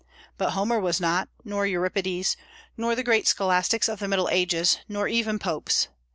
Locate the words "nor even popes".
4.89-5.89